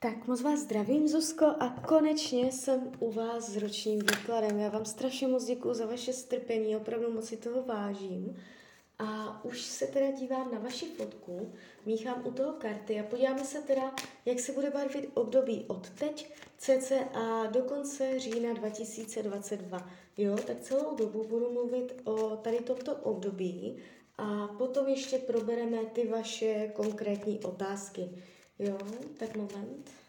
Tak 0.00 0.26
moc 0.26 0.42
vás 0.42 0.60
zdravím, 0.60 1.08
Zuzko, 1.08 1.46
a 1.46 1.76
konečně 1.86 2.52
jsem 2.52 2.92
u 2.98 3.12
vás 3.12 3.50
s 3.50 3.56
ročním 3.56 3.98
výkladem. 3.98 4.58
Já 4.58 4.68
vám 4.68 4.84
strašně 4.84 5.28
moc 5.28 5.44
děkuji 5.44 5.74
za 5.74 5.86
vaše 5.86 6.12
strpení, 6.12 6.76
opravdu 6.76 7.12
moc 7.12 7.24
si 7.24 7.36
toho 7.36 7.62
vážím. 7.62 8.36
A 8.98 9.40
už 9.44 9.62
se 9.62 9.86
teda 9.86 10.10
dívám 10.10 10.50
na 10.52 10.58
vaši 10.58 10.86
fotku, 10.86 11.52
míchám 11.86 12.26
u 12.26 12.32
toho 12.32 12.52
karty 12.52 13.00
a 13.00 13.02
podíváme 13.02 13.44
se 13.44 13.62
teda, 13.62 13.94
jak 14.26 14.40
se 14.40 14.52
bude 14.52 14.70
barvit 14.70 15.10
období 15.14 15.64
od 15.68 15.90
teď 15.90 16.32
cca 16.58 17.46
do 17.52 17.62
konce 17.62 18.18
října 18.18 18.52
2022. 18.52 19.90
Jo, 20.16 20.36
tak 20.46 20.60
celou 20.60 20.96
dobu 20.96 21.24
budu 21.24 21.52
mluvit 21.52 22.00
o 22.04 22.36
tady 22.36 22.58
tomto 22.58 22.96
období 22.96 23.78
a 24.18 24.48
potom 24.58 24.88
ještě 24.88 25.18
probereme 25.18 25.78
ty 25.84 26.08
vaše 26.08 26.72
konkrétní 26.74 27.40
otázky. 27.40 28.10
Jo, 28.58 28.78
tak 29.18 29.36
moment. 29.36 30.07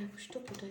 Tak 0.00 0.14
už 0.14 0.26
to 0.26 0.40
bude. 0.40 0.68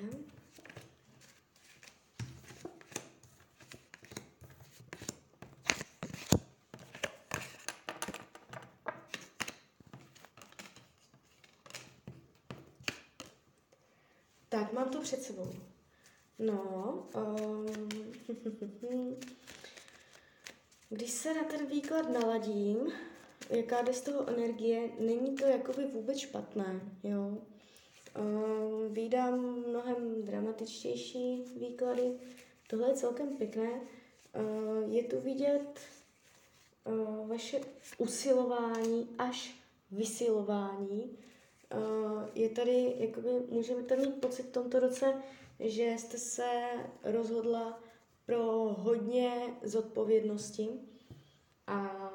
Tak, 14.50 14.74
mám 14.74 14.90
to 14.90 15.02
před 15.02 15.22
sebou. 15.22 15.54
No, 16.40 17.08
um, 17.16 17.66
když 20.90 21.12
se 21.12 21.34
na 21.34 21.44
ten 21.44 21.66
výklad 21.66 22.10
naladím, 22.10 22.92
jaká 23.50 23.82
jde 23.82 23.94
z 23.94 24.02
toho 24.02 24.30
energie, 24.30 24.90
není 25.00 25.36
to 25.36 25.46
jakoby 25.46 25.86
vůbec 25.86 26.18
špatné, 26.18 26.82
jo. 27.04 27.38
Um, 28.18 28.94
vídám 28.94 29.40
mnohem 29.40 30.26
dramatičtější 30.26 31.44
výklady. 31.56 32.12
Tohle 32.70 32.88
je 32.90 32.94
celkem 32.94 33.38
pěkné. 33.38 33.72
Uh, 33.72 34.94
je 34.94 35.04
tu 35.04 35.20
vidět 35.20 35.80
uh, 36.84 37.30
vaše 37.30 37.60
usilování 37.98 39.08
až 39.18 39.56
vysilování. 39.92 41.18
Je 42.36 42.50
tady, 42.50 42.96
jakoby, 42.98 43.30
můžete 43.50 43.96
mít 43.96 44.22
pocit 44.22 44.44
v 44.44 44.52
tomto 44.52 44.80
roce, 44.80 45.14
že 45.60 45.96
jste 45.98 46.18
se 46.18 46.62
rozhodla 47.04 47.80
pro 48.26 48.44
hodně 48.78 49.32
zodpovědnosti 49.64 50.70
a 51.68 52.10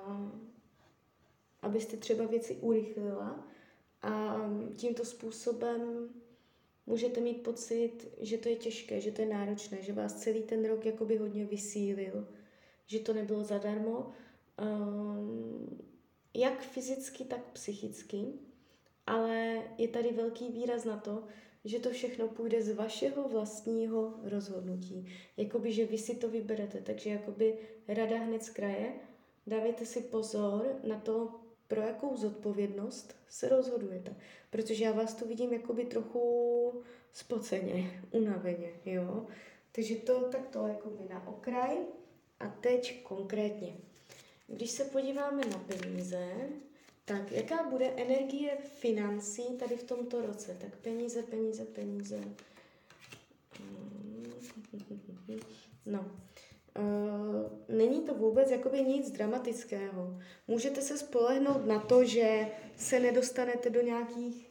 abyste 1.63 1.97
třeba 1.97 2.25
věci 2.25 2.55
urychlila 2.61 3.45
a 4.05 4.37
tímto 4.77 5.05
způsobem 5.05 6.09
můžete 6.87 7.21
mít 7.21 7.43
pocit, 7.43 8.09
že 8.21 8.39
to 8.39 8.49
je 8.49 8.57
těžké, 8.57 9.01
že 9.01 9.13
to 9.13 9.23
je 9.23 9.29
náročné, 9.29 9.83
že 9.83 9.93
vás 9.93 10.15
celý 10.15 10.43
ten 10.43 10.65
rok 10.65 10.87
jakoby 10.87 11.17
hodně 11.17 11.45
vysílil, 11.45 12.29
že 12.87 12.99
to 12.99 13.13
nebylo 13.15 13.45
zadarmo, 13.45 14.11
um, 14.61 15.79
jak 16.35 16.63
fyzicky, 16.63 17.25
tak 17.25 17.41
psychicky, 17.53 18.25
ale 19.07 19.63
je 19.79 19.89
tady 19.89 20.13
velký 20.13 20.49
výraz 20.49 20.85
na 20.85 20.97
to, 20.97 21.25
že 21.65 21.79
to 21.79 21.91
všechno 21.91 22.29
půjde 22.29 22.63
z 22.63 22.75
vašeho 22.75 23.29
vlastního 23.29 24.15
rozhodnutí. 24.23 25.07
Jakoby, 25.37 25.73
že 25.73 25.87
vy 25.87 25.99
si 25.99 26.17
to 26.17 26.29
vyberete, 26.29 26.81
takže 26.81 27.11
jakoby 27.11 27.59
rada 27.89 28.19
hned 28.19 28.45
z 28.45 28.51
kraje, 28.51 28.95
dávejte 29.47 29.87
si 29.87 30.01
pozor 30.01 30.77
na 30.89 31.01
to, 31.01 31.44
pro 31.69 31.81
jakou 31.81 32.17
zodpovědnost 32.17 33.17
se 33.29 33.49
rozhodujete. 33.49 34.17
Protože 34.51 34.85
já 34.85 34.93
vás 34.93 35.15
tu 35.15 35.29
vidím 35.29 35.53
jakoby 35.53 35.85
trochu 35.85 36.83
spoceně, 37.13 38.03
unaveně, 38.11 38.71
jo. 38.85 39.27
Takže 39.73 39.97
to 39.97 40.21
tak 40.21 40.49
to 40.49 40.67
jakoby 40.67 41.05
na 41.11 41.29
okraj. 41.29 41.77
A 42.41 42.49
teď 42.49 43.03
konkrétně. 43.03 43.77
Když 44.47 44.71
se 44.71 44.85
podíváme 44.85 45.43
na 45.47 45.59
peníze, 45.59 46.29
tak 47.05 47.33
jaká 47.33 47.71
bude 47.71 47.87
energie 47.97 48.57
financí 48.57 49.43
tady 49.43 49.77
v 49.77 49.83
tomto 49.83 50.27
roce? 50.27 50.57
Tak 50.61 50.77
peníze, 50.77 51.23
peníze, 51.23 51.65
peníze. 51.65 52.21
No, 55.87 56.01
Uh, 56.01 56.24
není 57.69 58.01
to 58.01 58.15
vůbec 58.15 58.51
jakoby 58.51 58.83
nic 58.83 59.11
dramatického. 59.11 60.19
Můžete 60.49 60.81
se 60.81 60.99
spolehnout 60.99 61.67
na 61.67 61.79
to, 61.79 62.05
že 62.05 62.49
se 62.77 63.01
nedostanete 63.01 63.71
do 63.71 63.83
nějakých 63.83 64.51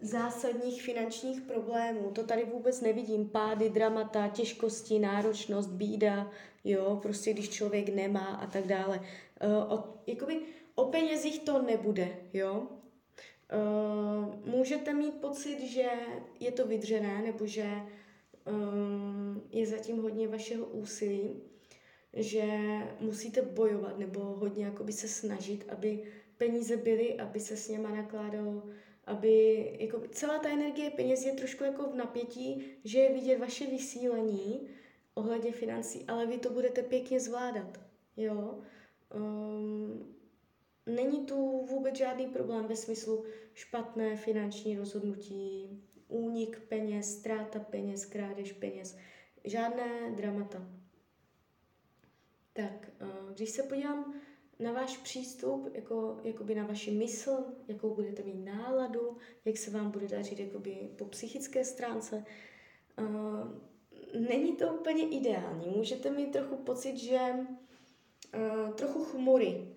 zásadních 0.00 0.82
finančních 0.82 1.40
problémů. 1.40 2.10
To 2.10 2.24
tady 2.24 2.44
vůbec 2.44 2.80
nevidím. 2.80 3.28
Pády, 3.28 3.70
dramata, 3.70 4.28
těžkosti, 4.28 4.98
náročnost, 4.98 5.70
bída, 5.70 6.30
jo, 6.64 6.98
prostě 7.02 7.32
když 7.32 7.50
člověk 7.50 7.88
nemá 7.88 8.26
a 8.26 8.46
tak 8.46 8.66
dále. 8.66 8.98
Uh, 8.98 9.72
o, 9.72 9.84
jakoby 10.06 10.40
o 10.74 10.84
penězích 10.84 11.38
to 11.38 11.62
nebude, 11.62 12.08
jo. 12.32 12.66
Uh, 13.52 14.54
můžete 14.54 14.94
mít 14.94 15.14
pocit, 15.14 15.60
že 15.60 15.90
je 16.40 16.52
to 16.52 16.66
vydřené, 16.66 17.22
nebo 17.22 17.46
že 17.46 17.66
um, 18.46 19.42
je 19.50 19.66
zatím 19.66 20.02
hodně 20.02 20.28
vašeho 20.28 20.66
úsilí, 20.66 21.42
že 22.14 22.44
musíte 23.00 23.42
bojovat 23.42 23.98
nebo 23.98 24.20
hodně 24.20 24.64
jakoby 24.64 24.92
se 24.92 25.08
snažit, 25.08 25.64
aby 25.68 26.02
peníze 26.36 26.76
byly, 26.76 27.18
aby 27.18 27.40
se 27.40 27.56
s 27.56 27.68
něma 27.68 27.90
nakládalo, 27.90 28.62
aby 29.06 29.76
jako, 29.80 30.02
celá 30.10 30.38
ta 30.38 30.48
energie 30.48 30.90
peněz 30.90 31.26
je 31.26 31.32
trošku 31.32 31.64
jako 31.64 31.90
v 31.90 31.94
napětí, 31.94 32.64
že 32.84 32.98
je 32.98 33.14
vidět 33.14 33.38
vaše 33.38 33.66
vysílení 33.66 34.68
ohledně 35.14 35.52
financí, 35.52 36.04
ale 36.08 36.26
vy 36.26 36.38
to 36.38 36.50
budete 36.50 36.82
pěkně 36.82 37.20
zvládat, 37.20 37.80
jo. 38.16 38.58
Um, 39.14 40.14
není 40.86 41.26
tu 41.26 41.66
vůbec 41.66 41.96
žádný 41.96 42.26
problém 42.26 42.66
ve 42.66 42.76
smyslu 42.76 43.24
špatné 43.54 44.16
finanční 44.16 44.78
rozhodnutí, 44.78 45.68
únik 46.08 46.60
peněz, 46.68 47.18
ztráta 47.18 47.58
peněz, 47.58 48.04
krádež 48.04 48.52
peněz, 48.52 48.96
žádné 49.44 50.12
dramata. 50.16 50.68
Tak, 52.52 52.90
eh, 53.00 53.06
když 53.34 53.50
se 53.50 53.62
podívám 53.62 54.14
na 54.58 54.72
váš 54.72 54.96
přístup, 54.96 55.68
jako, 55.74 56.20
jakoby 56.24 56.54
na 56.54 56.66
vaši 56.66 56.90
mysl, 56.90 57.44
jakou 57.68 57.94
budete 57.94 58.22
mít 58.22 58.44
náladu, 58.44 59.16
jak 59.44 59.56
se 59.56 59.70
vám 59.70 59.90
bude 59.90 60.08
dařit 60.08 60.38
jakoby 60.38 60.90
po 60.96 61.04
psychické 61.04 61.64
stránce, 61.64 62.24
uh, 62.98 64.28
není 64.28 64.56
to 64.56 64.74
úplně 64.74 65.08
ideální. 65.08 65.66
Můžete 65.76 66.10
mít 66.10 66.32
trochu 66.32 66.56
pocit, 66.56 66.96
že 66.96 67.20
uh, 67.20 68.74
trochu 68.74 69.04
chmury. 69.04 69.68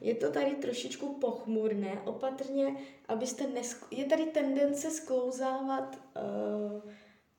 Je 0.00 0.14
to 0.14 0.30
tady 0.32 0.50
trošičku 0.54 1.14
pochmurné, 1.14 2.02
opatrně, 2.04 2.76
abyste 3.08 3.44
nesk- 3.44 3.86
Je 3.90 4.04
tady 4.04 4.26
tendence 4.26 4.90
sklouzávat 4.90 5.98
uh, 6.16 6.90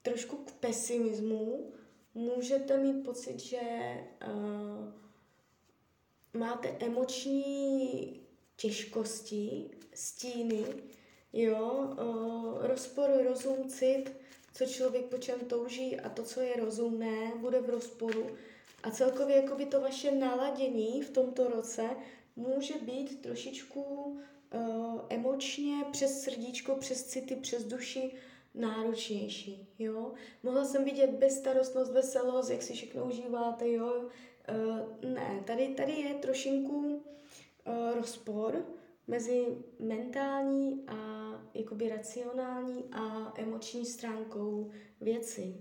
trošku 0.02 0.36
k 0.36 0.52
pesimismu, 0.52 1.74
můžete 2.14 2.78
mít 2.78 3.04
pocit, 3.04 3.40
že 3.40 3.60
uh, 4.28 4.94
máte 6.34 6.78
emoční 6.80 8.22
těžkosti, 8.56 9.70
stíny, 9.94 10.66
jo, 11.34 11.96
uh, 12.02 12.66
rozpor, 12.66 13.10
rozum, 13.24 13.70
cit, 13.70 14.12
co 14.54 14.66
člověk 14.66 15.06
po 15.06 15.18
čem 15.18 15.40
touží 15.40 16.00
a 16.00 16.10
to, 16.10 16.24
co 16.24 16.42
je 16.42 16.56
rozumné, 16.56 17.32
bude 17.38 17.62
v 17.62 17.70
rozporu. 17.70 18.28
A 18.84 18.92
celkově 18.92 19.36
jakoby 19.36 19.66
to 19.66 19.82
vaše 19.82 20.12
naladění 20.12 21.02
v 21.02 21.10
tomto 21.10 21.48
roce 21.48 21.90
může 22.36 22.74
být 22.74 23.22
trošičku 23.22 23.84
uh, 23.84 25.02
emočně 25.10 25.74
přes 25.92 26.22
srdíčko, 26.24 26.76
přes 26.76 27.04
city, 27.04 27.36
přes 27.36 27.64
duši 27.64 28.12
náročnější, 28.54 29.68
jo. 29.80 30.14
Mohla 30.44 30.66
jsem 30.66 30.84
vidět 30.84 31.10
bezstarostnost, 31.10 31.92
veselost, 31.92 32.50
jak 32.50 32.62
si 32.62 32.74
všechno 32.74 33.06
užíváte, 33.06 33.72
jo. 33.72 34.10
Uh, 34.50 35.10
ne, 35.10 35.44
tady, 35.48 35.68
tady 35.68 35.92
je 35.92 36.14
trošinku 36.14 36.80
uh, 36.86 37.96
rozpor, 37.96 38.66
mezi 39.08 39.46
mentální 39.80 40.84
a 40.88 40.98
jakoby 41.54 41.90
racionální 41.90 42.84
a 42.92 43.34
emoční 43.38 43.86
stránkou 43.86 44.72
věci. 45.02 45.56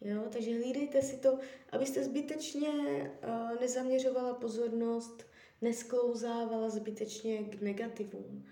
Jo? 0.00 0.22
Takže 0.30 0.54
hlídejte 0.54 1.02
si 1.02 1.16
to, 1.16 1.38
abyste 1.72 2.04
zbytečně 2.04 2.68
uh, 2.68 3.60
nezaměřovala 3.60 4.34
pozornost, 4.34 5.26
nesklouzávala 5.62 6.70
zbytečně 6.70 7.44
k 7.44 7.62
negativům. 7.62 8.46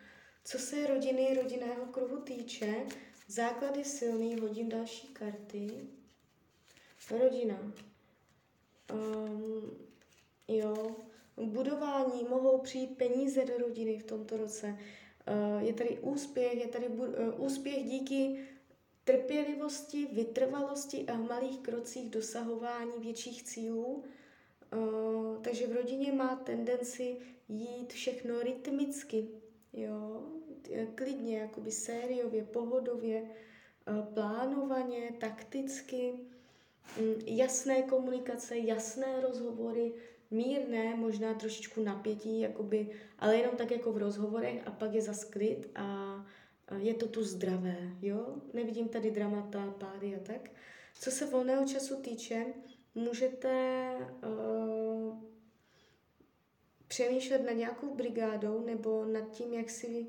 Co 0.45 0.59
se 0.59 0.87
rodiny, 0.87 1.35
rodinného 1.43 1.87
kruhu 1.87 2.17
týče, 2.17 2.75
základy 3.33 3.85
silný, 3.85 4.41
hodím 4.41 4.69
další 4.69 5.09
karty. 5.09 5.71
Rodina. 7.11 7.73
Um, 8.93 9.71
jo, 10.49 10.97
budování, 11.37 12.25
mohou 12.29 12.59
přijít 12.59 12.99
peníze 12.99 13.45
do 13.45 13.59
rodiny 13.59 13.99
v 13.99 14.05
tomto 14.05 14.37
roce. 14.37 14.79
Uh, 15.57 15.63
je 15.63 15.73
tady 15.73 15.99
úspěch, 15.99 16.61
je 16.61 16.69
tady 16.69 16.89
bu- 16.89 17.35
uh, 17.35 17.45
úspěch 17.45 17.85
díky 17.85 18.49
trpělivosti, 19.05 20.09
vytrvalosti 20.13 21.07
a 21.07 21.17
malých 21.17 21.59
krocích 21.59 22.11
dosahování 22.11 22.93
větších 22.99 23.43
cílů. 23.43 24.05
Uh, 24.73 25.43
takže 25.43 25.67
v 25.67 25.73
rodině 25.73 26.13
má 26.13 26.37
tendenci 26.37 27.17
jít 27.49 27.93
všechno 27.93 28.43
rytmicky, 28.43 29.29
jo, 29.73 30.23
klidně, 30.95 31.39
jakoby 31.39 31.71
sériově, 31.71 32.45
pohodově, 32.45 33.23
uh, 33.23 34.15
plánovaně, 34.15 35.11
takticky, 35.21 36.15
um, 37.01 37.15
jasné 37.27 37.83
komunikace, 37.83 38.59
jasné 38.59 39.21
rozhovory, 39.21 39.93
mírné, 40.31 40.97
možná 40.97 41.35
trošičku 41.35 41.83
napětí, 41.83 42.41
jakoby, 42.41 42.91
ale 43.19 43.37
jenom 43.37 43.57
tak 43.57 43.71
jako 43.71 43.93
v 43.93 43.99
rozhovorech 43.99 44.67
a 44.67 44.71
pak 44.71 44.95
je 44.95 45.03
za 45.03 45.13
klid 45.31 45.71
a 45.75 46.27
je 46.77 46.95
to 46.95 47.09
tu 47.09 47.25
zdravé, 47.25 47.77
jo? 48.03 48.35
Nevidím 48.53 48.89
tady 48.89 49.11
dramata, 49.11 49.75
pády 49.79 50.17
a 50.17 50.21
tak. 50.21 50.51
Co 51.01 51.11
se 51.11 51.27
volného 51.27 51.67
času 51.67 51.97
týče, 51.97 52.47
můžete 52.95 53.95
uh, 54.27 55.19
přemýšlet 56.89 57.47
nad 57.47 57.53
nějakou 57.53 57.95
brigádou 57.95 58.67
nebo 58.67 59.05
nad 59.05 59.31
tím, 59.31 59.53
jak 59.53 59.71
si 59.71 60.07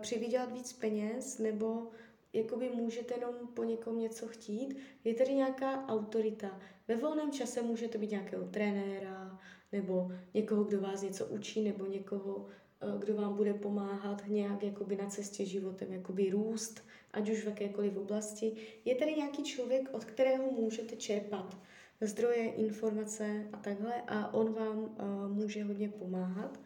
přivydělat 0.00 0.52
víc 0.52 0.72
peněz, 0.72 1.38
nebo 1.38 1.86
jakoby 2.32 2.70
můžete 2.74 3.14
jenom 3.14 3.34
po 3.54 3.64
někom 3.64 3.98
něco 3.98 4.28
chtít. 4.28 4.78
Je 5.04 5.14
tady 5.14 5.34
nějaká 5.34 5.86
autorita. 5.86 6.60
Ve 6.88 6.96
volném 6.96 7.32
čase 7.32 7.62
můžete 7.62 7.98
být 7.98 8.10
nějakého 8.10 8.44
trenéra, 8.44 9.40
nebo 9.72 10.12
někoho, 10.34 10.64
kdo 10.64 10.80
vás 10.80 11.02
něco 11.02 11.26
učí, 11.26 11.62
nebo 11.62 11.86
někoho, 11.86 12.46
Eh, 12.82 12.98
kdo 12.98 13.14
vám 13.14 13.36
bude 13.36 13.54
pomáhat 13.54 14.22
nějak 14.26 14.62
jakoby 14.62 14.96
na 14.96 15.06
cestě 15.06 15.46
životem, 15.46 15.92
jakoby 15.92 16.30
růst, 16.30 16.84
ať 17.12 17.30
už 17.30 17.38
v 17.38 17.46
jakékoliv 17.46 17.96
oblasti. 17.96 18.52
Je 18.84 18.94
tady 18.94 19.14
nějaký 19.14 19.44
člověk, 19.44 19.88
od 19.92 20.04
kterého 20.04 20.50
můžete 20.52 20.96
čerpat 20.96 21.58
zdroje, 22.00 22.52
informace 22.52 23.46
a 23.52 23.56
takhle 23.56 24.02
a 24.02 24.34
on 24.34 24.52
vám 24.52 24.78
uh, 24.78 24.88
může 25.28 25.64
hodně 25.64 25.88
pomáhat. 25.88 26.60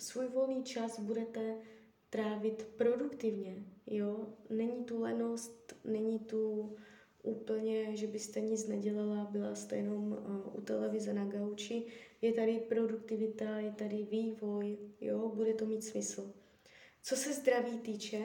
Svůj 0.00 0.28
volný 0.28 0.64
čas 0.64 1.00
budete 1.00 1.56
trávit 2.10 2.66
produktivně, 2.76 3.64
jo. 3.86 4.26
Není 4.50 4.84
tu 4.84 5.00
lenost, 5.00 5.74
není 5.84 6.18
tu 6.18 6.74
úplně, 7.22 7.96
že 7.96 8.06
byste 8.06 8.40
nic 8.40 8.66
nedělala, 8.66 9.28
byla 9.30 9.54
jste 9.54 9.76
jenom 9.76 10.12
uh, 10.12 10.56
u 10.56 10.60
televize 10.60 11.12
na 11.12 11.24
gauči. 11.24 11.86
Je 12.22 12.32
tady 12.32 12.60
produktivita, 12.68 13.58
je 13.58 13.72
tady 13.72 14.02
vývoj, 14.10 14.78
jo, 15.00 15.32
bude 15.34 15.54
to 15.54 15.66
mít 15.66 15.84
smysl. 15.84 16.32
Co 17.02 17.16
se 17.16 17.32
zdraví 17.32 17.78
týče, 17.78 18.24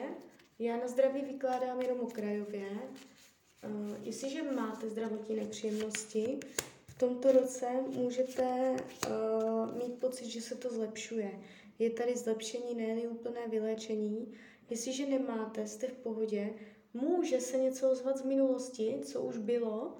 já 0.58 0.76
na 0.76 0.88
zdraví 0.88 1.22
vykládám 1.22 1.80
jenom 1.80 2.00
okrajově. 2.00 2.68
Uh, 2.70 3.96
jestliže 4.02 4.42
máte 4.42 4.90
zdravotní 4.90 5.36
nepříjemnosti, 5.36 6.40
v 6.86 6.98
tomto 6.98 7.32
roce 7.32 7.66
můžete 7.94 8.76
uh, 9.08 9.76
mít 9.78 10.00
pocit, 10.00 10.26
že 10.26 10.40
se 10.40 10.54
to 10.54 10.70
zlepšuje. 10.70 11.30
Je 11.78 11.90
tady 11.90 12.16
zlepšení, 12.16 12.74
ne 12.74 13.08
úplné 13.08 13.48
vyléčení. 13.48 14.34
Jestliže 14.70 15.06
nemáte, 15.06 15.66
jste 15.66 15.86
v 15.86 15.92
pohodě, 15.92 16.54
Může 17.00 17.40
se 17.40 17.58
něco 17.58 17.90
ozvat 17.90 18.18
z 18.18 18.22
minulosti, 18.22 19.00
co 19.04 19.22
už 19.22 19.36
bylo, 19.36 19.98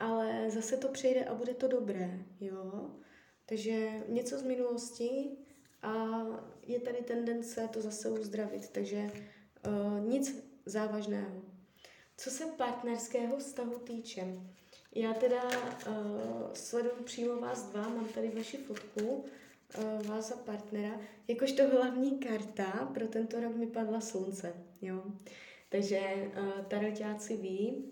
ale 0.00 0.50
zase 0.50 0.76
to 0.76 0.88
přejde 0.88 1.24
a 1.24 1.34
bude 1.34 1.54
to 1.54 1.68
dobré, 1.68 2.18
jo. 2.40 2.90
Takže 3.46 3.90
něco 4.08 4.38
z 4.38 4.42
minulosti 4.42 5.30
a 5.82 6.22
je 6.66 6.80
tady 6.80 6.98
tendence 6.98 7.68
to 7.72 7.80
zase 7.80 8.10
uzdravit, 8.10 8.68
takže 8.68 9.10
uh, 9.66 10.08
nic 10.08 10.44
závažného. 10.66 11.42
Co 12.16 12.30
se 12.30 12.46
partnerského 12.46 13.36
vztahu 13.36 13.78
týče, 13.78 14.40
já 14.94 15.14
teda 15.14 15.42
uh, 15.44 16.52
sleduju 16.54 17.02
přímo 17.04 17.36
vás 17.36 17.62
dva, 17.62 17.88
mám 17.88 18.08
tady 18.08 18.30
vaši 18.30 18.56
fotku, 18.56 19.24
vás 20.08 20.30
a 20.32 20.36
partnera. 20.36 21.00
Jakožto 21.28 21.68
hlavní 21.68 22.18
karta 22.18 22.90
pro 22.94 23.08
tento 23.08 23.40
rok 23.40 23.56
mi 23.56 23.66
padla 23.66 24.00
slunce, 24.00 24.54
jo. 24.82 25.02
Takže 25.68 26.00
uh, 26.00 26.64
tarotáci 26.64 27.36
ví, 27.36 27.84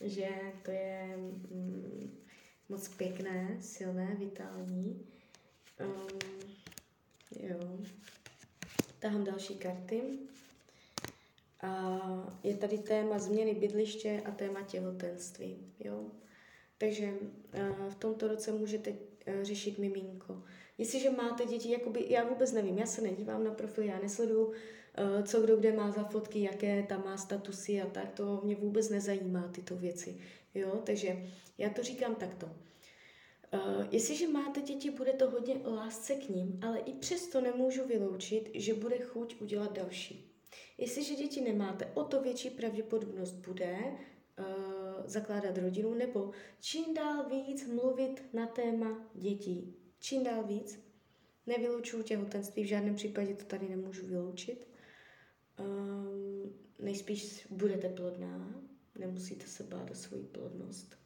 že 0.00 0.28
to 0.64 0.70
je 0.70 1.16
mm, 1.16 2.18
moc 2.68 2.88
pěkné, 2.88 3.56
silné, 3.60 4.16
vitální. 4.18 5.06
Um, 5.80 6.18
jo. 7.40 7.78
Tahám 8.98 9.24
další 9.24 9.54
karty. 9.54 10.02
A 11.60 11.98
je 12.42 12.56
tady 12.56 12.78
téma 12.78 13.18
změny 13.18 13.54
bydliště 13.54 14.22
a 14.24 14.30
téma 14.30 14.62
těhotenství. 14.62 15.56
Jo? 15.80 16.04
Takže 16.78 17.12
v 17.88 17.94
tomto 17.94 18.28
roce 18.28 18.52
můžete 18.52 18.92
řešit 19.42 19.78
miminko. 19.78 20.42
Jestliže 20.78 21.10
máte 21.10 21.44
děti, 21.44 21.70
jakoby, 21.70 22.06
já 22.08 22.28
vůbec 22.28 22.52
nevím, 22.52 22.78
já 22.78 22.86
se 22.86 23.00
nedívám 23.00 23.44
na 23.44 23.50
profil, 23.50 23.84
já 23.84 23.98
nesleduju 23.98 24.52
Eh, 24.98 25.22
co 25.22 25.40
kdo 25.40 25.56
kde 25.56 25.72
má 25.72 25.90
za 25.90 26.04
fotky, 26.04 26.42
jaké 26.42 26.82
tam 26.82 27.04
má 27.04 27.16
statusy 27.16 27.82
a 27.82 27.86
tak, 27.86 28.12
to 28.12 28.40
mě 28.44 28.54
vůbec 28.54 28.88
nezajímá 28.88 29.48
tyto 29.48 29.76
věci. 29.76 30.20
Jo? 30.54 30.82
Takže 30.84 31.30
já 31.58 31.70
to 31.70 31.82
říkám 31.82 32.14
takto. 32.14 32.46
Uh, 33.54 33.86
jestliže 33.90 34.28
máte 34.28 34.60
děti, 34.60 34.90
bude 34.90 35.12
to 35.12 35.30
hodně 35.30 35.54
o 35.54 35.74
lásce 35.74 36.14
k 36.14 36.28
ním, 36.28 36.60
ale 36.62 36.78
i 36.78 36.92
přesto 36.92 37.40
nemůžu 37.40 37.86
vyloučit, 37.86 38.50
že 38.54 38.74
bude 38.74 38.98
chuť 38.98 39.40
udělat 39.40 39.72
další. 39.72 40.32
Jestliže 40.78 41.14
děti 41.14 41.40
nemáte, 41.40 41.90
o 41.94 42.04
to 42.04 42.22
větší 42.22 42.50
pravděpodobnost 42.50 43.32
bude 43.32 43.78
uh, 43.78 44.44
zakládat 45.04 45.58
rodinu 45.58 45.94
nebo 45.94 46.30
čím 46.60 46.94
dál 46.94 47.28
víc 47.28 47.66
mluvit 47.66 48.24
na 48.32 48.46
téma 48.46 49.10
dětí. 49.14 49.76
Čím 50.00 50.24
dál 50.24 50.44
víc. 50.44 50.88
Nevylučuju 51.46 52.02
těhotenství, 52.02 52.64
v 52.64 52.68
žádném 52.68 52.94
případě 52.94 53.34
to 53.34 53.44
tady 53.44 53.68
nemůžu 53.68 54.06
vyloučit. 54.06 54.68
Um, 55.60 56.54
nejspíš 56.78 57.46
budete 57.50 57.88
plodná, 57.88 58.62
nemusíte 58.98 59.46
se 59.46 59.62
bát 59.62 59.90
o 59.90 59.94
svoji 59.94 60.24
plodnost. 60.24 60.96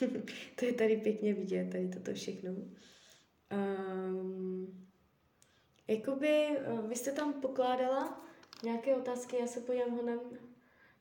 to 0.56 0.64
je 0.64 0.72
tady 0.72 0.96
pěkně 0.96 1.34
vidět, 1.34 1.70
tady 1.72 1.88
toto 1.88 2.14
všechno. 2.14 2.50
Um, 3.52 4.88
jakoby, 5.88 6.48
uh, 6.72 6.88
vy 6.88 6.96
jste 6.96 7.12
tam 7.12 7.40
pokládala 7.40 8.26
nějaké 8.62 8.96
otázky, 8.96 9.36
já 9.36 9.46
se 9.46 9.60
podívám 9.60 9.90
ho 9.90 10.02
na... 10.02 10.20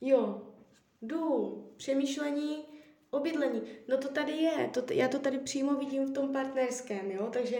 Jo, 0.02 0.54
dům, 1.02 1.70
přemýšlení, 1.78 2.75
obydlení. 3.16 3.62
No 3.88 3.98
to 3.98 4.08
tady 4.10 4.32
je, 4.32 4.70
to, 4.74 4.94
já 4.94 5.08
to 5.08 5.20
tady 5.20 5.38
přímo 5.38 5.76
vidím 5.76 6.06
v 6.06 6.14
tom 6.14 6.34
partnerském, 6.34 7.12
jo, 7.12 7.30
takže 7.34 7.58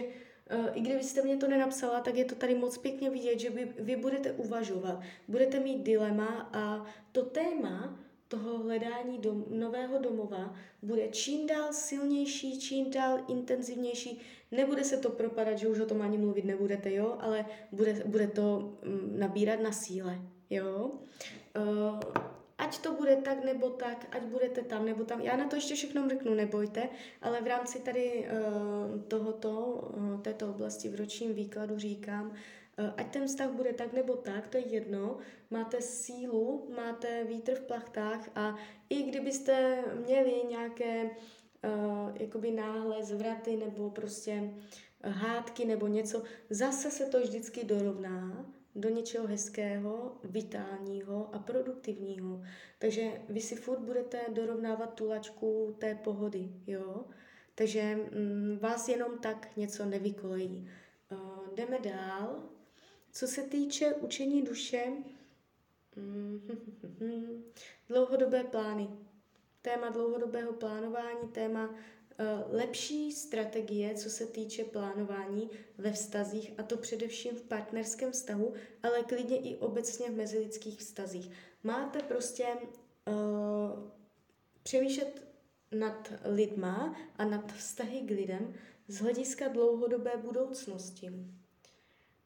Eh, 0.50 0.70
i 0.74 0.80
kdybyste 0.80 1.22
mě 1.22 1.36
to 1.36 1.48
nenapsala, 1.48 2.00
tak 2.00 2.14
je 2.14 2.24
to 2.24 2.34
tady 2.34 2.54
moc 2.54 2.78
pěkně 2.78 3.10
vidět, 3.10 3.40
že 3.40 3.50
vy, 3.50 3.72
vy 3.78 3.96
budete 3.96 4.32
uvažovat, 4.32 5.00
budete 5.28 5.60
mít 5.60 5.82
dilema 5.82 6.50
a 6.52 6.86
to 7.12 7.22
téma 7.22 7.98
toho 8.28 8.58
hledání 8.58 9.18
dom, 9.18 9.44
nového 9.50 9.98
domova 9.98 10.54
bude 10.82 11.08
čím 11.08 11.46
dál 11.46 11.72
silnější, 11.72 12.60
čím 12.60 12.90
dál 12.90 13.18
intenzivnější. 13.28 14.20
Nebude 14.50 14.84
se 14.84 14.96
to 14.96 15.10
propadat, 15.10 15.58
že 15.58 15.68
už 15.68 15.80
o 15.80 15.86
tom 15.86 16.02
ani 16.02 16.18
mluvit 16.18 16.44
nebudete, 16.44 16.92
jo, 16.92 17.16
ale 17.20 17.46
bude, 17.72 18.02
bude 18.04 18.26
to 18.26 18.78
mm, 18.84 19.14
nabírat 19.18 19.60
na 19.60 19.72
síle, 19.72 20.18
jo. 20.50 20.90
Uh, 21.56 22.00
ať 22.66 22.78
to 22.78 22.92
bude 22.92 23.16
tak 23.16 23.44
nebo 23.44 23.70
tak, 23.70 24.06
ať 24.10 24.22
budete 24.22 24.62
tam 24.62 24.84
nebo 24.84 25.04
tam. 25.04 25.20
Já 25.20 25.36
na 25.36 25.46
to 25.46 25.56
ještě 25.56 25.74
všechno 25.74 26.08
řeknu, 26.08 26.34
nebojte, 26.34 26.88
ale 27.22 27.40
v 27.40 27.46
rámci 27.46 27.80
tady 27.80 28.26
uh, 28.26 29.02
tohoto, 29.02 29.50
uh, 29.50 30.20
této 30.20 30.50
oblasti 30.50 30.88
v 30.88 30.94
ročním 30.94 31.34
výkladu 31.34 31.78
říkám, 31.78 32.26
uh, 32.26 32.90
ať 32.96 33.10
ten 33.10 33.26
vztah 33.26 33.50
bude 33.50 33.72
tak 33.72 33.92
nebo 33.92 34.16
tak, 34.16 34.48
to 34.48 34.56
je 34.58 34.66
jedno, 34.66 35.18
máte 35.50 35.82
sílu, 35.82 36.68
máte 36.76 37.24
vítr 37.24 37.54
v 37.54 37.60
plachtách 37.60 38.30
a 38.34 38.56
i 38.90 39.02
kdybyste 39.02 39.84
měli 40.06 40.42
nějaké 40.50 41.10
jakoby 42.14 42.50
náhle 42.50 43.02
zvraty 43.02 43.56
nebo 43.56 43.90
prostě 43.90 44.54
hádky 45.04 45.64
nebo 45.64 45.86
něco, 45.86 46.22
zase 46.50 46.90
se 46.90 47.06
to 47.06 47.20
vždycky 47.20 47.64
dorovná 47.64 48.46
do 48.76 48.88
něčeho 48.88 49.26
hezkého, 49.26 50.16
vitálního 50.24 51.34
a 51.34 51.38
produktivního. 51.38 52.42
Takže 52.78 53.12
vy 53.28 53.40
si 53.40 53.56
furt 53.56 53.78
budete 53.78 54.20
dorovnávat 54.32 54.94
tu 54.94 55.08
lačku 55.08 55.76
té 55.78 55.94
pohody, 55.94 56.50
jo? 56.66 57.04
Takže 57.54 57.96
mm, 57.96 58.58
vás 58.62 58.88
jenom 58.88 59.18
tak 59.18 59.56
něco 59.56 59.84
nevykolejí. 59.84 60.70
Uh, 61.12 61.54
jdeme 61.54 61.78
dál. 61.78 62.42
Co 63.12 63.26
se 63.26 63.42
týče 63.42 63.94
učení 63.94 64.42
duše, 64.42 64.92
mm, 65.96 66.48
dlouhodobé 67.88 68.44
plány. 68.44 68.88
Téma 69.62 69.90
dlouhodobého 69.90 70.52
plánování, 70.52 71.28
téma 71.32 71.74
lepší 72.50 73.12
strategie, 73.12 73.94
co 73.94 74.10
se 74.10 74.26
týče 74.26 74.64
plánování 74.64 75.50
ve 75.78 75.92
vztazích, 75.92 76.52
a 76.58 76.62
to 76.62 76.76
především 76.76 77.36
v 77.36 77.42
partnerském 77.42 78.12
vztahu, 78.12 78.52
ale 78.82 79.02
klidně 79.02 79.36
i 79.36 79.56
obecně 79.56 80.10
v 80.10 80.16
mezilidských 80.16 80.78
vztazích. 80.78 81.30
Máte 81.62 81.98
prostě 81.98 82.46
uh, 82.54 83.90
přemýšlet 84.62 85.22
nad 85.72 86.12
lidma 86.24 86.96
a 87.16 87.24
nad 87.24 87.52
vztahy 87.52 88.00
k 88.00 88.10
lidem 88.10 88.54
z 88.88 89.00
hlediska 89.00 89.48
dlouhodobé 89.48 90.16
budoucnosti. 90.16 91.12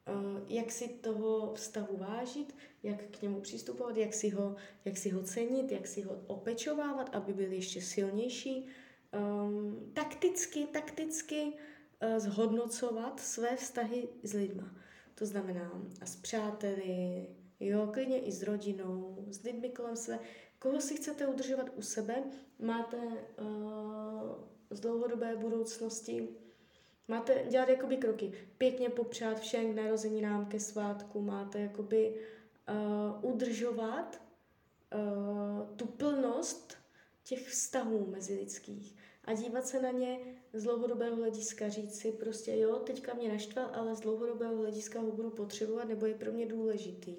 Eh, 0.06 0.42
jak 0.48 0.72
si 0.72 0.88
toho 0.88 1.54
vztahu 1.54 1.96
vážit, 1.96 2.56
jak 2.82 3.02
k 3.02 3.22
němu 3.22 3.40
přistupovat, 3.40 3.96
jak 3.96 4.14
si 4.14 4.30
ho, 4.30 4.56
jak 4.84 4.96
si 4.96 5.10
ho 5.10 5.22
cenit, 5.22 5.72
jak 5.72 5.86
si 5.86 6.02
ho 6.02 6.22
opečovávat, 6.26 7.14
aby 7.14 7.32
byl 7.32 7.52
ještě 7.52 7.80
silnější. 7.80 8.68
Um, 9.12 9.90
takticky, 9.92 10.66
takticky 10.66 11.42
uh, 11.42 12.18
zhodnocovat 12.18 13.20
své 13.20 13.56
vztahy 13.56 14.08
s 14.22 14.32
lidma. 14.32 14.74
To 15.14 15.26
znamená 15.26 15.82
a 16.00 16.06
s 16.06 16.16
přáteli, 16.16 17.26
jo, 17.60 17.90
klidně 17.92 18.20
i 18.20 18.32
s 18.32 18.42
rodinou, 18.42 19.24
s 19.30 19.42
lidmi 19.42 19.70
kolem 19.70 19.96
sebe, 19.96 20.18
Koho 20.60 20.80
si 20.80 20.96
chcete 20.96 21.26
udržovat 21.26 21.70
u 21.76 21.82
sebe, 21.82 22.22
máte 22.58 22.96
uh, 22.96 23.14
z 24.70 24.80
dlouhodobé 24.80 25.36
budoucnosti, 25.36 26.28
máte 27.08 27.44
dělat 27.48 27.68
jakoby 27.68 27.96
kroky. 27.96 28.32
Pěkně 28.58 28.90
popřát 28.90 29.40
všem 29.40 29.72
k 29.72 29.76
narozeninám, 29.76 30.46
ke 30.46 30.60
svátku, 30.60 31.20
máte 31.20 31.60
jakoby 31.60 32.14
uh, 32.68 33.30
udržovat 33.32 34.22
uh, 34.94 35.76
tu 35.76 35.86
plnost 35.86 36.76
těch 37.30 37.48
vztahů 37.48 38.06
mezilidských 38.10 38.96
a 39.24 39.34
dívat 39.34 39.66
se 39.66 39.82
na 39.82 39.90
ně 39.90 40.18
z 40.52 40.62
dlouhodobého 40.62 41.16
hlediska, 41.16 41.68
říct 41.68 41.94
si 41.94 42.12
prostě 42.12 42.56
jo, 42.56 42.76
teďka 42.76 43.14
mě 43.14 43.28
naštval, 43.28 43.70
ale 43.74 43.96
z 43.96 44.00
dlouhodobého 44.00 44.56
hlediska 44.56 45.00
ho 45.00 45.12
budu 45.12 45.30
potřebovat 45.30 45.88
nebo 45.88 46.06
je 46.06 46.14
pro 46.14 46.32
mě 46.32 46.46
důležitý. 46.46 47.16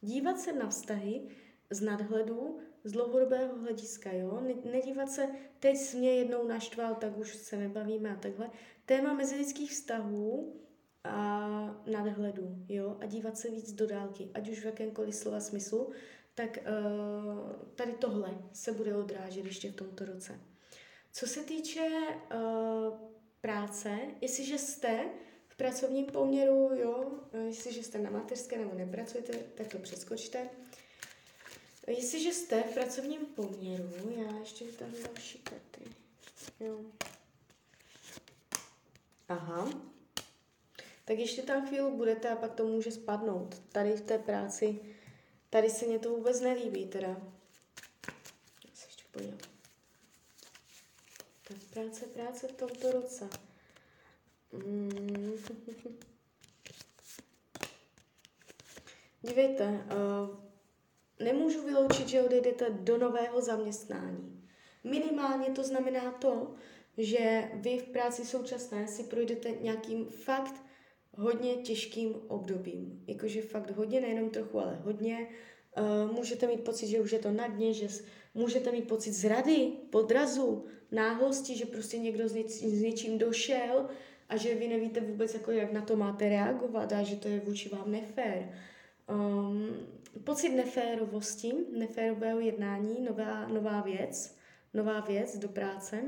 Dívat 0.00 0.40
se 0.40 0.52
na 0.52 0.68
vztahy 0.68 1.28
z 1.70 1.80
nadhledu 1.80 2.58
z 2.84 2.92
dlouhodobého 2.92 3.58
hlediska, 3.58 4.12
jo? 4.12 4.40
Nedívat 4.72 5.10
se, 5.10 5.28
teď 5.60 5.76
jsi 5.76 5.96
mě 5.96 6.14
jednou 6.14 6.46
naštval, 6.48 6.94
tak 6.94 7.18
už 7.18 7.34
se 7.34 7.56
nebavíme 7.56 8.12
a 8.12 8.16
takhle. 8.16 8.50
Téma 8.86 9.12
mezilidských 9.12 9.70
vztahů 9.70 10.56
a 11.04 11.48
nadhledu, 11.92 12.56
jo? 12.68 12.96
A 13.00 13.06
dívat 13.06 13.38
se 13.38 13.50
víc 13.50 13.72
do 13.72 13.86
dálky, 13.86 14.30
ať 14.34 14.48
už 14.48 14.60
v 14.60 14.64
jakémkoliv 14.64 15.14
slova 15.14 15.40
smyslu, 15.40 15.92
tak 16.34 16.58
uh, 16.58 17.52
tady 17.74 17.92
tohle 17.92 18.38
se 18.52 18.72
bude 18.72 18.96
odrážet 18.96 19.44
ještě 19.44 19.70
v 19.70 19.74
tomto 19.74 20.04
roce. 20.04 20.40
Co 21.12 21.26
se 21.26 21.40
týče 21.40 21.88
uh, 22.34 22.98
práce, 23.40 23.98
jestliže 24.20 24.58
jste 24.58 25.04
v 25.48 25.56
pracovním 25.56 26.06
poměru, 26.06 26.70
jo, 26.74 27.12
jestliže 27.46 27.82
jste 27.82 27.98
na 27.98 28.10
mateřské 28.10 28.58
nebo 28.58 28.74
nepracujete, 28.74 29.32
tak 29.32 29.68
to 29.68 29.78
přeskočte. 29.78 30.48
Jestliže 31.86 32.32
jste 32.32 32.62
v 32.62 32.74
pracovním 32.74 33.20
poměru, 33.26 34.12
já 34.16 34.38
ještě 34.38 34.64
tam 34.64 34.88
další 35.06 35.38
karty. 35.38 35.90
Jo. 36.60 36.80
Aha. 39.28 39.70
Tak 41.04 41.18
ještě 41.18 41.42
tam 41.42 41.66
chvíli 41.68 41.90
budete 41.90 42.30
a 42.30 42.36
pak 42.36 42.54
to 42.54 42.66
může 42.66 42.90
spadnout. 42.90 43.62
Tady 43.72 43.92
v 43.92 44.00
té 44.00 44.18
práci, 44.18 44.80
tady 45.54 45.70
se 45.70 45.86
mě 45.86 45.98
to 45.98 46.10
vůbec 46.10 46.40
nelíbí 46.40 46.86
teda. 46.86 47.08
Já 47.08 48.74
se 48.74 48.86
ještě 48.86 49.04
podívám. 49.10 49.38
Tak 51.48 51.56
práce, 51.72 52.06
práce 52.06 52.48
v 52.48 52.52
tomto 52.52 52.92
roce. 52.92 53.28
Mm. 54.52 55.32
Dívejte, 59.22 59.64
uh, 59.64 60.36
nemůžu 61.20 61.64
vyloučit, 61.64 62.08
že 62.08 62.22
odejdete 62.22 62.70
do 62.70 62.98
nového 62.98 63.40
zaměstnání. 63.40 64.48
Minimálně 64.84 65.50
to 65.50 65.64
znamená 65.64 66.12
to, 66.12 66.54
že 66.98 67.50
vy 67.54 67.78
v 67.78 67.88
práci 67.88 68.24
současné 68.24 68.88
si 68.88 69.04
projdete 69.04 69.50
nějakým 69.50 70.06
fakt 70.06 70.63
hodně 71.16 71.54
těžkým 71.54 72.14
obdobím. 72.28 73.04
Jakože 73.06 73.42
fakt 73.42 73.70
hodně, 73.70 74.00
nejenom 74.00 74.30
trochu, 74.30 74.60
ale 74.60 74.80
hodně. 74.84 75.28
Uh, 75.78 76.12
můžete 76.16 76.46
mít 76.46 76.60
pocit, 76.60 76.86
že 76.86 77.00
už 77.00 77.12
je 77.12 77.18
to 77.18 77.30
na 77.30 77.46
dně, 77.46 77.74
že 77.74 77.88
můžete 78.34 78.72
mít 78.72 78.88
pocit 78.88 79.12
zrady, 79.12 79.72
podrazu, 79.90 80.64
náhlosti, 80.92 81.56
že 81.56 81.66
prostě 81.66 81.98
někdo 81.98 82.28
s 82.28 82.82
něčím 82.82 83.18
došel 83.18 83.88
a 84.28 84.36
že 84.36 84.54
vy 84.54 84.68
nevíte 84.68 85.00
vůbec, 85.00 85.34
jako 85.34 85.50
jak 85.50 85.72
na 85.72 85.82
to 85.82 85.96
máte 85.96 86.28
reagovat 86.28 86.92
a 86.92 87.02
že 87.02 87.16
to 87.16 87.28
je 87.28 87.40
vůči 87.40 87.68
vám 87.68 87.90
nefér. 87.90 88.54
Um, 89.08 89.76
pocit 90.24 90.48
neférovosti, 90.48 91.52
neférového 91.78 92.40
jednání, 92.40 93.00
nová, 93.00 93.48
nová 93.48 93.80
věc, 93.80 94.36
nová 94.74 95.00
věc 95.00 95.38
do 95.38 95.48
práce. 95.48 96.02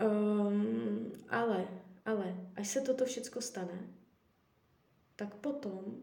Um, 0.00 1.12
ale, 1.28 1.68
ale, 2.10 2.36
až 2.56 2.68
se 2.68 2.80
toto 2.80 3.04
všechno 3.04 3.40
stane, 3.40 3.78
tak 5.16 5.34
potom 5.34 5.96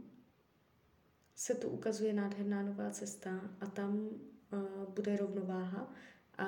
se 1.36 1.56
tu 1.56 1.68
ukazuje 1.68 2.14
nádherná 2.14 2.62
nová 2.62 2.90
cesta 2.92 3.42
a 3.62 3.68
tam 3.68 3.98
uh, 3.98 4.94
bude 4.94 5.18
rovnováha 5.18 5.94
a 6.38 6.48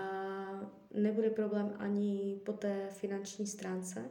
nebude 0.93 1.29
problém 1.29 1.73
ani 1.77 2.41
po 2.45 2.53
té 2.53 2.87
finanční 2.91 3.47
stránce, 3.47 4.09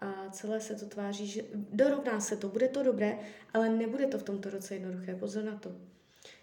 a 0.00 0.30
celé 0.30 0.60
se 0.60 0.74
to 0.74 0.86
tváří, 0.86 1.26
že 1.26 1.42
dorovná 1.54 2.20
se 2.20 2.36
to, 2.36 2.48
bude 2.48 2.68
to 2.68 2.82
dobré, 2.82 3.18
ale 3.54 3.68
nebude 3.68 4.06
to 4.06 4.18
v 4.18 4.22
tomto 4.22 4.50
roce 4.50 4.74
jednoduché, 4.74 5.14
pozor 5.14 5.44
na 5.44 5.58
to. 5.58 5.72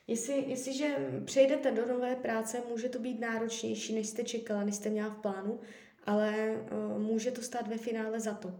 Jestli, 0.07 0.49
jestliže 0.49 0.95
přejdete 1.25 1.71
do 1.71 1.85
nové 1.85 2.15
práce, 2.15 2.61
může 2.69 2.89
to 2.89 2.99
být 2.99 3.19
náročnější, 3.19 3.95
než 3.95 4.07
jste 4.07 4.23
čekala, 4.23 4.63
než 4.63 4.75
jste 4.75 4.89
měla 4.89 5.09
v 5.09 5.17
plánu, 5.17 5.59
ale 6.03 6.55
uh, 6.71 7.01
může 7.01 7.31
to 7.31 7.41
stát 7.41 7.67
ve 7.67 7.77
finále 7.77 8.19
za 8.19 8.33
to. 8.33 8.59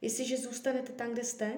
Jestliže 0.00 0.36
zůstanete 0.36 0.92
tam, 0.92 1.12
kde 1.12 1.24
jste, 1.24 1.52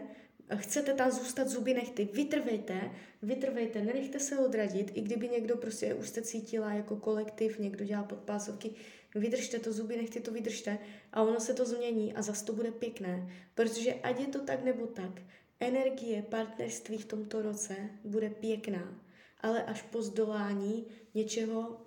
chcete 0.56 0.94
tam 0.94 1.10
zůstat 1.10 1.48
zuby 1.48 1.74
nechty, 1.74 2.08
vytrvejte, 2.12 2.90
vytrvejte, 3.22 3.80
nenechte 3.82 4.20
se 4.20 4.38
odradit, 4.38 4.90
i 4.94 5.00
kdyby 5.00 5.28
někdo 5.28 5.56
prostě 5.56 5.94
už 5.94 6.08
jste 6.08 6.22
cítila 6.22 6.72
jako 6.72 6.96
kolektiv, 6.96 7.58
někdo 7.58 7.84
dělá 7.84 8.02
podpásovky, 8.04 8.70
vydržte 9.14 9.58
to 9.58 9.72
zuby, 9.72 9.96
nechte 9.96 10.20
to 10.20 10.32
vydržte 10.32 10.78
a 11.12 11.22
ono 11.22 11.40
se 11.40 11.54
to 11.54 11.64
změní 11.64 12.14
a 12.14 12.22
zase 12.22 12.44
to 12.44 12.52
bude 12.52 12.70
pěkné, 12.70 13.32
protože 13.54 13.94
ať 13.94 14.20
je 14.20 14.26
to 14.26 14.40
tak 14.40 14.64
nebo 14.64 14.86
tak, 14.86 15.22
energie 15.60 16.22
partnerství 16.22 16.98
v 16.98 17.04
tomto 17.04 17.42
roce 17.42 17.76
bude 18.04 18.30
pěkná, 18.30 19.00
ale 19.40 19.64
až 19.64 19.82
po 19.82 20.02
zdolání 20.02 20.86
něčeho, 21.14 21.80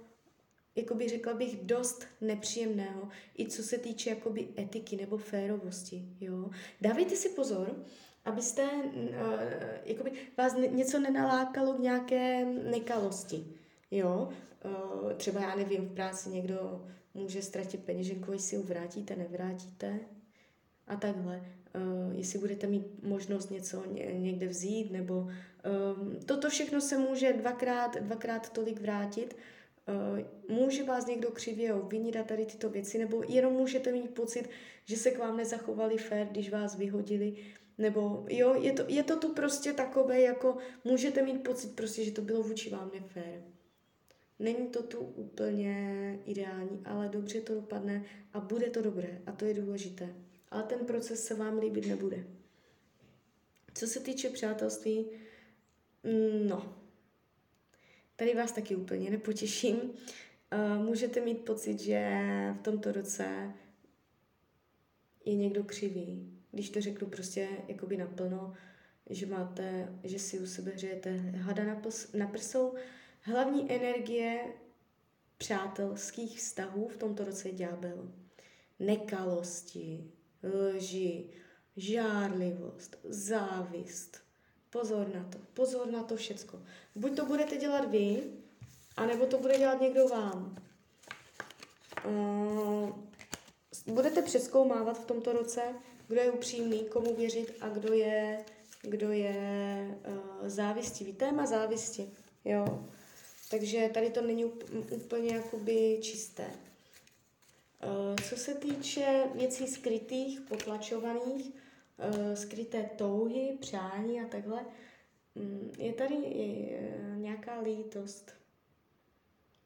jakoby 0.77 1.09
řekla 1.09 1.33
bych, 1.33 1.55
dost 1.55 2.05
nepříjemného, 2.21 3.09
i 3.39 3.47
co 3.47 3.63
se 3.63 3.77
týče 3.77 4.09
jakoby 4.09 4.47
etiky 4.57 4.95
nebo 4.95 5.17
férovosti, 5.17 6.05
jo. 6.21 6.49
Dávejte 6.81 7.15
si 7.15 7.29
pozor, 7.29 7.85
abyste, 8.25 8.63
uh, 8.63 9.41
jakoby 9.85 10.11
vás 10.37 10.55
něco 10.71 10.99
nenalákalo 10.99 11.73
k 11.73 11.79
nějaké 11.79 12.45
nekalosti, 12.45 13.45
jo. 13.91 14.29
Uh, 14.65 15.13
třeba 15.13 15.41
já 15.41 15.55
nevím, 15.55 15.85
v 15.85 15.93
práci 15.93 16.29
někdo 16.29 16.85
může 17.13 17.41
ztratit 17.41 17.83
peněženku, 17.83 18.31
jestli 18.31 18.57
ji 18.57 18.63
vrátíte, 18.63 19.15
nevrátíte 19.15 19.99
a 20.87 20.95
takhle. 20.95 21.41
Uh, 21.75 22.15
jestli 22.15 22.39
budete 22.39 22.67
mít 22.67 23.03
možnost 23.03 23.51
něco 23.51 23.83
někde 24.13 24.47
vzít, 24.47 24.91
nebo 24.91 25.15
um, 25.15 26.19
toto 26.25 26.49
všechno 26.49 26.81
se 26.81 26.97
může 26.97 27.33
dvakrát, 27.33 27.97
dvakrát 27.97 28.49
tolik 28.49 28.81
vrátit. 28.81 29.35
Uh, 29.87 30.55
může 30.57 30.83
vás 30.83 31.05
někdo 31.05 31.31
křivě 31.31 31.73
obvinit 31.73 32.15
a 32.15 32.23
tady 32.23 32.45
tyto 32.45 32.69
věci, 32.69 32.97
nebo 32.97 33.23
jenom 33.27 33.53
můžete 33.53 33.91
mít 33.91 34.13
pocit, 34.13 34.49
že 34.85 34.97
se 34.97 35.11
k 35.11 35.17
vám 35.17 35.37
nezachovali 35.37 35.97
fér, 35.97 36.27
když 36.27 36.49
vás 36.49 36.75
vyhodili, 36.75 37.35
nebo 37.77 38.25
jo, 38.29 38.55
je 38.61 38.73
to, 38.73 38.83
je 38.87 39.03
to 39.03 39.19
tu 39.19 39.33
prostě 39.33 39.73
takové, 39.73 40.21
jako 40.21 40.57
můžete 40.83 41.21
mít 41.21 41.43
pocit 41.43 41.75
prostě, 41.75 42.03
že 42.03 42.11
to 42.11 42.21
bylo 42.21 42.43
vůči 42.43 42.69
vám 42.69 42.91
nefér. 42.93 43.43
Není 44.39 44.67
to 44.67 44.83
tu 44.83 44.99
úplně 44.99 46.19
ideální, 46.25 46.81
ale 46.85 47.09
dobře 47.09 47.41
to 47.41 47.55
dopadne 47.55 48.05
a 48.33 48.39
bude 48.39 48.69
to 48.69 48.81
dobré 48.81 49.21
a 49.25 49.31
to 49.31 49.45
je 49.45 49.53
důležité. 49.53 50.15
ale 50.51 50.63
ten 50.63 50.79
proces 50.79 51.25
se 51.25 51.35
vám 51.35 51.59
líbit 51.59 51.87
nebude. 51.87 52.23
Co 53.73 53.87
se 53.87 53.99
týče 53.99 54.29
přátelství, 54.29 55.05
mm, 56.03 56.47
no, 56.47 56.76
tady 58.17 58.35
vás 58.35 58.51
taky 58.51 58.75
úplně 58.75 59.09
nepotěším. 59.09 59.75
Uh, 59.77 60.85
můžete 60.85 61.21
mít 61.21 61.45
pocit, 61.45 61.79
že 61.79 62.19
v 62.59 62.61
tomto 62.61 62.91
roce 62.91 63.53
je 65.25 65.35
někdo 65.35 65.63
křivý. 65.63 66.33
Když 66.51 66.69
to 66.69 66.81
řeknu 66.81 67.07
prostě 67.07 67.47
jakoby 67.67 67.97
naplno, 67.97 68.53
že 69.09 69.25
máte, 69.25 69.93
že 70.03 70.19
si 70.19 70.39
u 70.39 70.45
sebe 70.45 70.71
hřejete 70.71 71.17
hada 71.17 71.63
na, 71.63 71.75
pls, 71.75 72.13
na 72.13 72.27
prsou. 72.27 72.73
Hlavní 73.21 73.71
energie 73.71 74.53
přátelských 75.37 76.37
vztahů 76.37 76.87
v 76.87 76.97
tomto 76.97 77.23
roce 77.23 77.49
je 77.49 77.53
ďábel. 77.53 78.11
Nekalosti, 78.79 80.11
lži, 80.43 81.29
žárlivost, 81.75 82.97
závist. 83.03 84.26
Pozor 84.79 85.07
na 85.15 85.23
to, 85.23 85.37
pozor 85.53 85.91
na 85.91 86.03
to 86.03 86.15
všecko. 86.15 86.61
Buď 86.95 87.15
to 87.15 87.25
budete 87.25 87.57
dělat 87.57 87.91
vy, 87.91 88.23
anebo 88.97 89.25
to 89.25 89.37
bude 89.37 89.57
dělat 89.57 89.81
někdo 89.81 90.07
vám. 90.07 90.57
Uh, 92.05 92.89
budete 93.87 94.21
přeskoumávat 94.21 95.01
v 95.01 95.05
tomto 95.05 95.33
roce, 95.33 95.61
kdo 96.07 96.21
je 96.21 96.31
upřímný, 96.31 96.85
komu 96.85 97.15
věřit 97.15 97.53
a 97.61 97.69
kdo 97.69 97.93
je, 97.93 98.45
kdo 98.81 99.11
je 99.11 99.97
uh, 100.07 100.47
závistivý. 100.47 101.13
Téma 101.13 101.45
závisti, 101.45 102.11
jo. 102.45 102.85
Takže 103.49 103.89
tady 103.93 104.09
to 104.09 104.21
není 104.21 104.45
úplně 104.91 105.35
jakoby 105.35 105.99
čisté. 106.01 106.45
Uh, 106.45 108.15
co 108.29 108.35
se 108.37 108.53
týče 108.53 109.23
věcí 109.35 109.67
skrytých, 109.67 110.41
potlačovaných, 110.41 111.51
skryté 112.33 112.89
touhy, 112.97 113.57
přání 113.59 114.21
a 114.21 114.27
takhle, 114.27 114.65
um, 115.33 115.71
je 115.77 115.93
tady 115.93 116.15
je, 116.15 116.79
uh, 116.79 117.17
nějaká 117.17 117.59
lítost, 117.59 118.31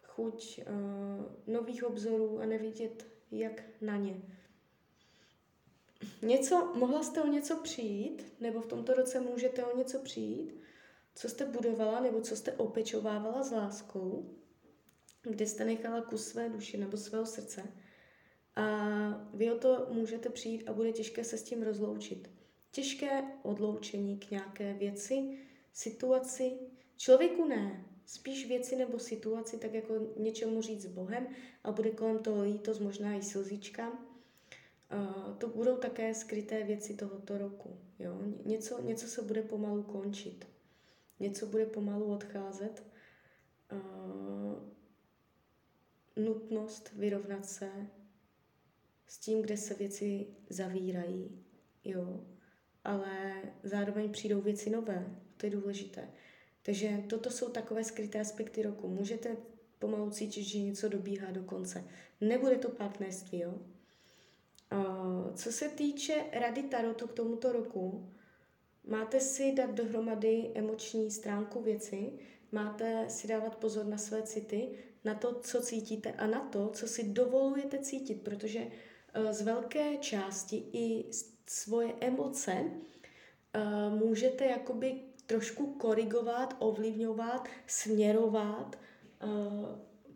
chuť 0.04 0.60
uh, 0.60 1.54
nových 1.54 1.84
obzorů 1.84 2.40
a 2.40 2.46
nevidět, 2.46 3.08
jak 3.32 3.64
na 3.82 3.98
ně. 3.98 4.22
Něco, 6.22 6.74
mohla 6.76 7.04
jste 7.04 7.22
o 7.22 7.28
něco 7.28 7.56
přijít, 7.56 8.34
nebo 8.40 8.62
v 8.62 8.68
tomto 8.68 8.94
roce 8.94 9.20
můžete 9.20 9.66
o 9.66 9.78
něco 9.78 10.00
přijít, 10.00 10.62
co 11.16 11.30
jste 11.30 11.46
budovala 11.46 12.00
nebo 12.00 12.22
co 12.22 12.36
jste 12.36 12.52
opečovávala 12.52 13.44
s 13.44 13.52
láskou, 13.52 14.36
kde 15.22 15.48
jste 15.48 15.66
nechala 15.66 16.02
kus 16.02 16.28
své 16.28 16.50
duše 16.50 16.78
nebo 16.78 16.98
svého 16.98 17.26
srdce. 17.26 17.64
A 18.55 19.29
vy 19.34 19.51
o 19.51 19.58
to 19.58 19.88
můžete 19.91 20.29
přijít 20.29 20.70
a 20.70 20.74
bude 20.74 20.91
těžké 20.91 21.24
se 21.24 21.38
s 21.38 21.43
tím 21.43 21.63
rozloučit. 21.63 22.29
Těžké 22.72 23.24
odloučení 23.43 24.20
k 24.20 24.31
nějaké 24.31 24.74
věci, 24.74 25.38
situaci. 25.74 26.51
Člověku 26.98 27.46
ne, 27.46 27.86
spíš 28.05 28.48
věci 28.48 28.75
nebo 28.75 29.00
situaci, 29.00 29.58
tak 29.58 29.74
jako 29.74 29.93
něčemu 30.17 30.62
říct 30.62 30.81
s 30.81 30.86
Bohem 30.86 31.27
a 31.63 31.72
bude 31.72 31.91
kolem 31.91 32.20
toho 32.20 32.43
lítost, 32.43 32.81
možná 32.81 33.13
i 33.13 33.24
slzička. 33.24 33.91
Uh, 33.91 35.38
to 35.38 35.48
budou 35.48 35.77
také 35.77 36.13
skryté 36.13 36.63
věci 36.63 36.93
tohoto 36.93 37.38
roku. 37.38 37.79
Jo? 38.00 38.17
Něco, 38.46 38.81
něco 38.81 39.08
se 39.08 39.22
bude 39.22 39.41
pomalu 39.41 39.84
končit. 39.84 40.48
Něco 41.20 41.46
bude 41.46 41.65
pomalu 41.65 42.05
odcházet. 42.05 42.84
Uh, 43.72 44.53
nutnost 46.15 46.91
vyrovnat 46.93 47.46
se 47.46 47.72
s 49.12 49.18
tím, 49.18 49.41
kde 49.41 49.58
se 49.58 49.74
věci 49.74 50.27
zavírají. 50.50 51.44
Jo? 51.84 52.22
Ale 52.84 53.41
zároveň 53.63 54.12
přijdou 54.12 54.41
věci 54.41 54.70
nové. 54.70 55.15
To 55.38 55.46
je 55.46 55.50
důležité. 55.50 56.10
Takže 56.63 57.03
toto 57.10 57.30
jsou 57.30 57.50
takové 57.50 57.84
skryté 57.84 58.20
aspekty 58.20 58.63
roku. 58.63 58.88
Můžete 58.88 59.38
pomalu 59.80 60.10
cítit, 60.10 60.44
že 60.44 60.60
něco 60.60 60.89
dobíhá 60.89 61.32
do 61.32 61.44
konce. 61.44 61.84
Nebude 62.21 62.56
to 62.58 62.69
partnerství, 62.69 63.39
jo? 63.39 63.60
Co 65.36 65.52
se 65.52 65.69
týče 65.69 66.26
rady 66.32 66.63
Tarotu 66.63 67.08
k 67.08 67.13
tomuto 67.13 67.52
roku, 67.52 68.10
máte 68.88 69.19
si 69.19 69.52
dát 69.52 69.71
dohromady 69.71 70.52
emoční 70.56 71.12
stránku 71.12 71.62
věci, 71.62 72.12
máte 72.52 73.10
si 73.10 73.28
dávat 73.28 73.56
pozor 73.56 73.86
na 73.86 73.97
své 73.97 74.24
city, 74.24 74.69
na 75.06 75.15
to, 75.15 75.39
co 75.39 75.62
cítíte 75.62 76.12
a 76.12 76.28
na 76.28 76.39
to, 76.39 76.69
co 76.69 76.88
si 76.88 77.04
dovolujete 77.04 77.80
cítit, 77.80 78.21
protože 78.21 78.60
e, 78.60 78.69
z 79.32 79.41
velké 79.41 79.97
části 79.97 80.63
i 80.74 81.06
svoje 81.47 81.93
emoce 82.00 82.52
e, 82.52 82.69
můžete 83.89 84.45
jakoby 84.45 85.02
trošku 85.32 85.65
korigovat, 85.74 86.56
ovlivňovat, 86.60 87.47
směrovat. 87.67 88.80
Eh, 89.21 89.28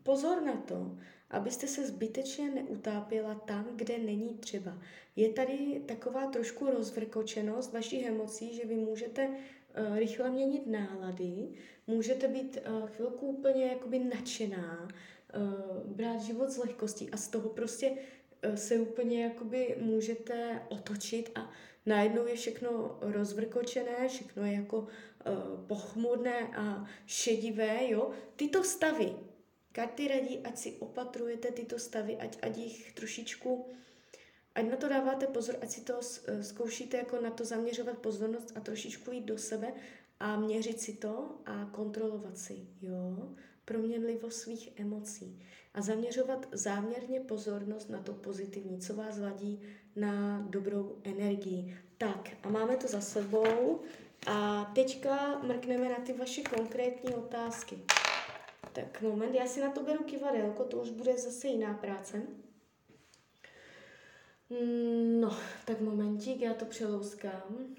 pozor 0.04 0.42
na 0.42 0.58
to, 0.58 0.98
abyste 1.30 1.68
se 1.68 1.88
zbytečně 1.88 2.50
neutápěla 2.50 3.36
tam, 3.36 3.68
kde 3.76 3.98
není 3.98 4.38
třeba. 4.38 4.78
Je 5.16 5.30
tady 5.30 5.82
taková 5.86 6.28
trošku 6.28 6.66
rozvrkočenost 6.66 7.74
vašich 7.74 8.06
emocí, 8.06 8.56
že 8.56 8.66
vy 8.66 8.76
můžete 8.76 9.30
rychle 9.96 10.30
měnit 10.30 10.68
nálady, 10.68 11.50
můžete 11.88 12.28
být 12.28 12.58
chvilku 12.86 13.28
úplně 13.28 13.66
jakoby 13.66 14.00
nadšená, 14.00 14.88
brát 15.86 16.22
život 16.22 16.50
z 16.50 16.58
lehkostí 16.58 17.10
a 17.10 17.18
z 17.18 17.28
toho 17.28 17.50
prostě 17.50 17.98
se 18.56 18.80
úplně 18.80 19.24
jakoby 19.24 19.76
můžete 19.80 20.62
otočit 20.70 21.32
a 21.36 21.52
najednou 21.86 22.28
je 22.28 22.36
všechno 22.36 22.98
rozvrkočené, 23.02 24.08
všechno 24.08 24.46
je 24.46 24.54
jako 24.54 24.80
uh, 24.80 24.88
pochmurné 25.68 26.40
a 26.58 26.86
šedivé, 27.06 27.90
jo. 27.90 28.12
Tyto 28.36 28.64
stavy, 28.64 29.16
karty 29.72 30.08
radí, 30.08 30.40
ať 30.44 30.58
si 30.58 30.72
opatrujete 30.80 31.52
tyto 31.52 31.80
stavy, 31.80 32.18
ať, 32.18 32.38
ať 32.42 32.58
jich 32.58 32.94
trošičku, 32.94 33.66
ať 34.56 34.66
na 34.66 34.76
to 34.76 34.90
dáváte 34.90 35.28
pozor, 35.28 35.56
ať 35.62 35.70
si 35.70 35.82
to 35.82 35.94
uh, 35.94 36.42
zkoušíte 36.42 36.98
jako 36.98 37.22
na 37.22 37.30
to 37.30 37.46
zaměřovat 37.46 37.98
pozornost 37.98 38.52
a 38.56 38.60
trošičku 38.60 39.12
jít 39.12 39.26
do 39.26 39.38
sebe 39.38 39.74
a 40.20 40.40
měřit 40.40 40.80
si 40.80 40.94
to 40.94 41.42
a 41.46 41.66
kontrolovat 41.66 42.38
si, 42.38 42.68
jo, 42.82 43.36
proměnlivost 43.66 44.40
svých 44.40 44.80
emocí 44.80 45.40
a 45.74 45.82
zaměřovat 45.82 46.48
záměrně 46.52 47.20
pozornost 47.20 47.90
na 47.90 48.02
to 48.02 48.14
pozitivní, 48.14 48.80
co 48.80 48.96
vás 48.96 49.18
ladí 49.18 49.62
na 49.96 50.46
dobrou 50.50 50.96
energii. 51.04 51.78
Tak 51.98 52.30
a 52.44 52.50
máme 52.50 52.78
to 52.78 52.88
za 52.88 53.02
sebou 53.02 53.82
a 54.28 54.66
teďka 54.76 55.40
mrkneme 55.40 55.90
na 55.90 55.96
ty 55.96 56.14
vaše 56.14 56.42
konkrétní 56.42 57.14
otázky. 57.14 57.80
Tak 58.74 59.02
moment, 59.02 59.36
já 59.36 59.48
si 59.48 59.62
na 59.62 59.72
to 59.72 59.84
beru 59.84 60.04
kivadelko, 60.04 60.64
to 60.64 60.78
už 60.78 60.90
bude 60.90 61.18
zase 61.18 61.48
jiná 61.48 61.74
práce. 61.74 62.22
No, 65.20 65.38
tak 65.66 65.82
momentík, 65.82 66.42
já 66.42 66.54
to 66.54 66.66
přelouskám. 66.66 67.76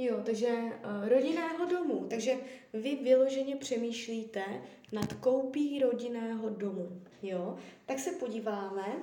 Jo, 0.00 0.22
takže 0.24 0.48
uh, 0.48 1.08
rodinného 1.08 1.66
domu. 1.66 2.06
Takže 2.10 2.36
vy 2.72 2.96
vyloženě 2.96 3.56
přemýšlíte 3.56 4.44
nad 4.92 5.12
koupí 5.12 5.78
rodinného 5.78 6.48
domu. 6.48 7.02
Jo, 7.22 7.56
tak 7.86 7.98
se 7.98 8.12
podíváme, 8.12 8.96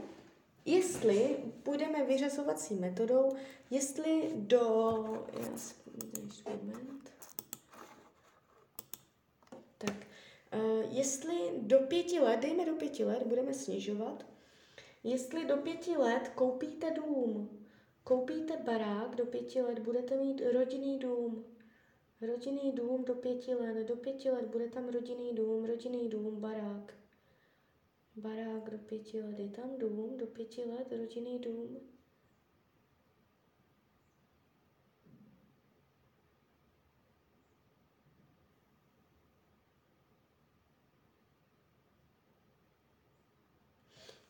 jestli 0.66 1.38
půjdeme 1.64 2.04
vyřazovací 2.04 2.76
metodou, 2.76 3.36
jestli 3.72 4.30
do... 4.36 5.04
Tak, 9.78 9.96
uh, 10.54 10.98
jestli 10.98 11.36
do 11.58 11.80
pěti 11.80 12.20
let, 12.20 12.40
dejme 12.40 12.66
do 12.66 12.74
pěti 12.74 13.06
let, 13.06 13.24
budeme 13.24 13.54
snižovat, 13.54 14.26
jestli 15.04 15.46
do 15.46 15.58
pěti 15.58 15.98
let 15.98 16.32
koupíte 16.36 16.92
dům, 16.92 17.65
Koupíte 18.08 18.58
barák 18.58 19.16
do 19.16 19.26
pěti 19.26 19.62
let, 19.62 19.80
budete 19.80 20.18
mít 20.18 20.42
rodinný 20.54 21.00
dům. 21.00 21.46
Rodinný 22.22 22.72
dům 22.72 23.06
do 23.06 23.14
pěti 23.14 23.56
let, 23.56 23.88
do 23.88 23.96
pěti 23.96 24.30
let 24.32 24.46
bude 24.46 24.70
tam 24.70 24.90
rodinný 24.90 25.36
dům, 25.36 25.66
rodinný 25.66 26.10
dům, 26.10 26.42
barák. 26.42 26.94
Barák 28.16 28.70
do 28.70 28.78
pěti 28.78 29.22
let, 29.22 29.40
je 29.40 29.50
tam 29.50 29.78
dům, 29.78 30.18
do 30.18 30.28
pěti 30.28 30.64
let, 30.64 30.92
rodinný 30.92 31.40
dům. 31.40 31.80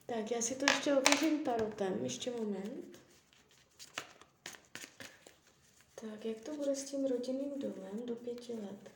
Tak, 0.06 0.32
já 0.32 0.42
si 0.42 0.56
to 0.56 0.66
ještě 0.66 0.96
ověřím 0.96 1.44
tarotem, 1.44 2.04
ještě 2.04 2.32
moment. 2.32 3.05
Tak, 6.12 6.26
jak 6.26 6.40
to 6.40 6.56
bude 6.56 6.76
s 6.76 6.84
tím 6.84 7.06
rodinným 7.06 7.60
domem 7.60 8.06
do 8.06 8.16
pěti 8.16 8.54
let? 8.54 8.92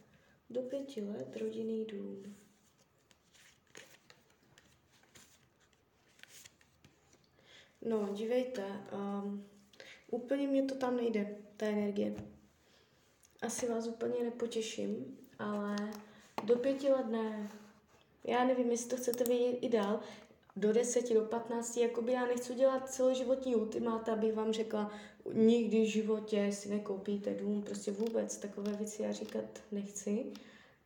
Do 0.49 0.61
pěti 0.61 1.01
let 1.01 1.37
rodinný 1.37 1.85
dům. 1.85 2.35
No, 7.81 8.09
dívejte, 8.13 8.63
um, 8.93 9.47
úplně 10.11 10.47
mě 10.47 10.63
to 10.63 10.75
tam 10.75 10.97
nejde, 10.97 11.37
ta 11.57 11.65
energie. 11.65 12.15
Asi 13.41 13.69
vás 13.69 13.87
úplně 13.87 14.23
nepotěším, 14.23 15.17
ale 15.39 15.75
do 16.43 16.55
pěti 16.55 16.89
let 16.89 17.07
ne. 17.07 17.51
Já 18.23 18.43
nevím, 18.43 18.71
jestli 18.71 18.89
to 18.89 18.97
chcete 18.97 19.23
vidět 19.23 19.57
i 19.61 19.69
dál. 19.69 19.99
Do 20.55 20.73
deseti, 20.73 21.13
do 21.13 21.21
patnácti, 21.21 21.79
jakoby 21.79 22.11
já 22.11 22.25
nechci 22.25 22.55
dělat 22.55 22.89
celoživotní 22.89 23.55
ultimát, 23.55 24.09
abych 24.09 24.33
vám 24.33 24.53
řekla, 24.53 24.91
nikdy 25.33 25.81
v 25.81 25.89
životě 25.89 26.51
si 26.51 26.69
nekoupíte 26.69 27.33
dům, 27.33 27.61
prostě 27.61 27.91
vůbec 27.91 28.37
takové 28.37 28.71
věci 28.73 29.03
já 29.03 29.11
říkat 29.11 29.45
nechci. 29.71 30.25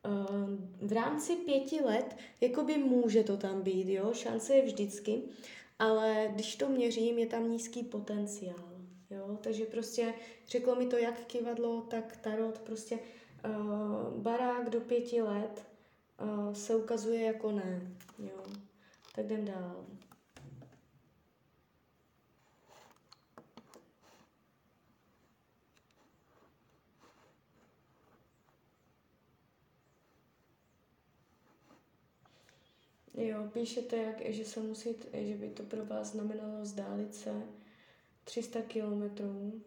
Ehm, 0.04 0.70
v 0.82 0.92
rámci 0.92 1.36
pěti 1.36 1.82
let, 1.82 2.16
jakoby 2.42 2.78
může 2.78 3.24
to 3.24 3.38
tam 3.38 3.62
být, 3.62 3.90
jo, 3.90 4.14
šance 4.14 4.56
je 4.56 4.66
vždycky, 4.66 5.22
ale 5.80 6.30
když 6.34 6.56
to 6.56 6.70
měřím, 6.70 7.20
je 7.20 7.26
tam 7.26 7.52
nízký 7.52 7.84
potenciál. 7.84 8.74
Jo? 9.10 9.38
Takže 9.42 9.66
prostě 9.66 10.14
řeklo 10.48 10.76
mi 10.76 10.86
to 10.86 10.98
jak 10.98 11.26
kivadlo, 11.26 11.82
tak 11.82 12.18
tarot, 12.18 12.60
prostě 12.60 13.00
uh, 13.46 14.22
barák 14.22 14.70
do 14.70 14.82
pěti 14.82 15.22
let 15.22 15.66
uh, 16.22 16.54
se 16.54 16.76
ukazuje 16.76 17.22
jako 17.22 17.52
ne. 17.52 17.82
Jo? 18.20 18.44
Tak 19.16 19.26
jdem 19.26 19.46
dál. 19.46 19.86
Jo, 33.14 33.50
píšete, 33.54 33.98
jak, 33.98 34.22
že 34.26 34.46
se 34.46 34.60
musí, 34.60 34.96
že 35.14 35.36
by 35.36 35.50
to 35.50 35.64
pro 35.64 35.86
vás 35.86 36.08
znamenalo 36.12 36.62
vzdálit 36.62 37.16
se 37.16 37.32
300 38.24 38.62
kilometrů. 38.62 39.62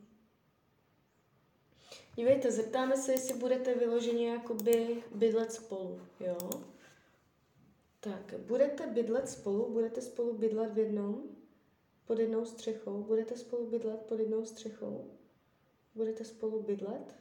Dívejte, 2.16 2.52
zeptáme 2.52 2.96
se, 2.96 3.12
jestli 3.12 3.38
budete 3.38 3.74
vyloženě 3.74 4.28
jakoby 4.28 5.02
bydlet 5.14 5.52
spolu, 5.52 6.00
jo? 6.20 6.38
Tak, 8.06 8.40
budete 8.40 8.86
bydlet 8.86 9.28
spolu, 9.28 9.72
budete 9.72 10.00
spolu 10.00 10.38
bydlet 10.38 10.72
v 10.72 10.78
jednom, 10.78 11.22
pod 12.04 12.18
jednou 12.18 12.44
střechou, 12.44 13.02
budete 13.02 13.36
spolu 13.36 13.70
bydlet 13.70 14.00
pod 14.00 14.20
jednou 14.20 14.44
střechou, 14.44 15.10
budete 15.94 16.24
spolu 16.24 16.62
bydlet, 16.62 17.16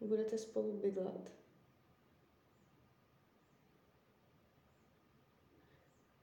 budete 0.00 0.38
spolu 0.38 0.72
bydlet. 0.72 1.32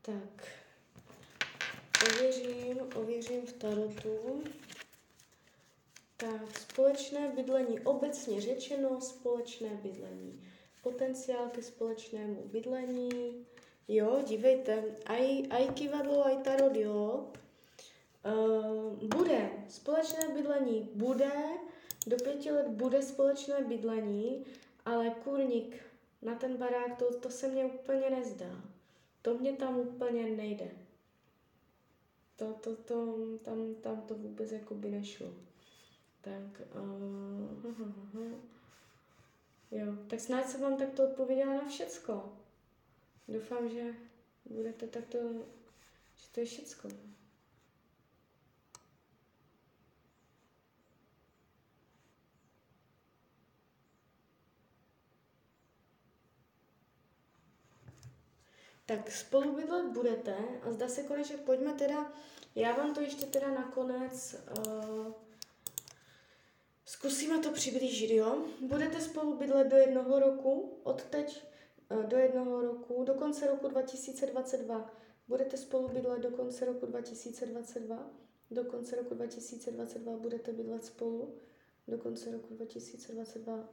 Tak, 0.02 0.48
ověřím, 2.06 2.80
ověřím 2.96 3.46
v 3.46 3.54
tarotu. 3.54 4.44
Tak, 6.18 6.58
společné 6.60 7.32
bydlení, 7.36 7.80
obecně 7.80 8.42
řečeno 8.42 9.02
společné 9.02 9.70
bydlení. 9.70 10.53
Potenciál 10.84 11.50
ke 11.50 11.64
společnému 11.64 12.44
bydlení. 12.52 13.46
Jo, 13.88 14.20
dívejte, 14.28 14.84
aj, 15.06 15.48
aj 15.50 15.64
kivadlo, 15.74 16.26
aj 16.26 16.38
tarot, 16.44 16.76
jo. 16.76 17.32
Uh, 18.24 18.96
bude 19.08 19.52
společné 19.70 20.28
bydlení, 20.34 20.90
bude, 20.96 21.32
do 22.08 22.16
pěti 22.16 22.52
let 22.52 22.68
bude 22.68 23.02
společné 23.02 23.64
bydlení, 23.64 24.46
ale 24.86 25.10
kurník 25.10 25.76
na 26.22 26.36
ten 26.36 26.58
barák, 26.58 26.98
to, 27.00 27.20
to 27.20 27.30
se 27.30 27.48
mně 27.48 27.66
úplně 27.66 28.10
nezdá. 28.10 28.62
To 29.22 29.38
mě 29.38 29.54
tam 29.54 29.80
úplně 29.80 30.28
nejde. 30.28 30.72
To, 32.36 32.54
to, 32.54 32.76
to, 32.76 33.18
tam, 33.44 33.76
tam 33.76 34.02
to 34.02 34.16
vůbec 34.16 34.52
jako 34.52 34.76
by 34.76 34.90
nešlo. 34.90 35.28
Tak, 36.22 36.62
uh, 36.76 37.72
uh, 37.72 37.80
uh, 37.80 38.22
uh. 38.22 38.32
Jo, 39.74 39.96
tak 40.08 40.20
snad 40.20 40.50
jsem 40.50 40.62
vám 40.62 40.78
takto 40.78 41.10
odpověděla 41.10 41.54
na 41.54 41.70
všecko. 41.70 42.38
Doufám, 43.28 43.70
že 43.70 43.84
budete 44.46 44.88
takto, 44.88 45.18
že 46.16 46.28
to 46.32 46.40
je 46.40 46.46
všecko. 46.46 46.90
tak 58.86 59.12
spolu 59.12 59.56
bydlet 59.56 59.86
budete 59.86 60.38
a 60.64 60.72
zda 60.72 60.88
se 60.88 61.04
konečně, 61.04 61.38
pojďme 61.38 61.74
teda, 61.74 62.12
já 62.56 62.76
vám 62.76 62.94
to 62.94 63.02
ještě 63.02 63.26
teda 63.26 63.52
nakonec 63.52 64.36
uh, 64.58 65.23
zkusíme 66.94 67.40
to 67.40 67.52
přiblížit, 67.52 68.12
jo? 68.12 68.46
Budete 68.62 69.02
spolu 69.02 69.38
bydlet 69.38 69.68
do 69.68 69.78
jednoho 69.78 70.20
roku, 70.20 70.80
od 70.84 71.04
teď 71.04 71.44
uh, 71.92 72.04
do 72.04 72.18
jednoho 72.18 72.62
roku, 72.62 73.04
do 73.04 73.14
konce 73.14 73.48
roku 73.48 73.68
2022. 73.68 74.94
Budete 75.28 75.58
spolu 75.58 75.88
bydlet 75.88 76.22
do 76.22 76.32
konce 76.32 76.66
roku 76.66 76.86
2022. 76.86 78.12
Do 78.52 78.64
konce 78.64 78.96
roku 78.96 79.14
2022 79.16 80.18
budete 80.18 80.52
bydlet 80.52 80.86
spolu. 80.86 81.36
Do 81.88 81.98
konce 81.98 82.32
roku 82.32 82.54
2022 82.54 83.70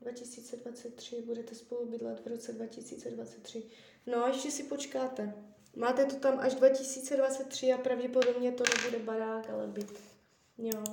2023, 0.00 1.22
budete 1.22 1.54
spolu 1.54 1.86
bydlet 1.86 2.20
v 2.20 2.26
roce 2.26 2.52
2023. 2.52 3.62
No 4.06 4.24
a 4.24 4.28
ještě 4.28 4.50
si 4.50 4.62
počkáte. 4.62 5.34
Máte 5.76 6.04
to 6.04 6.16
tam 6.16 6.38
až 6.38 6.54
2023 6.54 7.72
a 7.72 7.78
pravděpodobně 7.78 8.52
to 8.52 8.64
nebude 8.76 9.04
barák, 9.04 9.50
ale 9.50 9.66
byt. 9.66 10.15
Jo. 10.58 10.84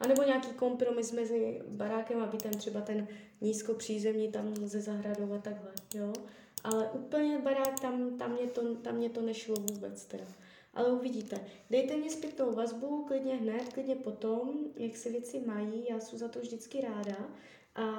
A 0.00 0.06
nebo 0.06 0.22
nějaký 0.22 0.48
kompromis 0.52 1.12
mezi 1.12 1.62
barákem 1.68 2.22
a 2.22 2.26
bytem, 2.26 2.52
třeba 2.52 2.80
ten 2.80 3.08
nízkopřízemní 3.40 4.32
tam 4.32 4.54
ze 4.54 4.80
zahradou 4.80 5.32
a 5.32 5.38
takhle, 5.38 5.72
jo. 5.94 6.12
Ale 6.64 6.90
úplně 6.92 7.38
barák, 7.38 7.80
tam, 7.80 8.18
tam, 8.18 8.32
mě 8.32 8.46
to, 8.46 8.74
tam 8.74 8.96
mě 8.96 9.10
to 9.10 9.22
nešlo 9.22 9.56
vůbec 9.56 10.04
teda. 10.04 10.24
Ale 10.74 10.92
uvidíte. 10.92 11.40
Dejte 11.70 11.96
mě 11.96 12.10
zpětnou 12.10 12.52
vazbu, 12.52 13.04
klidně 13.04 13.34
hned, 13.34 13.72
klidně 13.72 13.96
potom, 13.96 14.50
jak 14.76 14.96
se 14.96 15.10
věci 15.10 15.42
mají, 15.46 15.86
já 15.90 16.00
jsem 16.00 16.18
za 16.18 16.28
to 16.28 16.40
vždycky 16.40 16.80
ráda. 16.80 17.16
A 17.74 17.90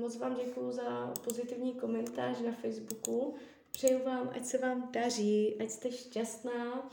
moc 0.00 0.16
vám 0.16 0.34
děkuji 0.34 0.72
za 0.72 1.14
pozitivní 1.24 1.74
komentář 1.74 2.40
na 2.40 2.52
Facebooku. 2.52 3.34
Přeju 3.70 4.04
vám, 4.04 4.30
ať 4.36 4.44
se 4.44 4.58
vám 4.58 4.88
daří, 4.92 5.56
ať 5.60 5.70
jste 5.70 5.92
šťastná 5.92 6.90